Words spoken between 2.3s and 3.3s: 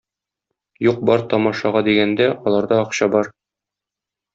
аларда акча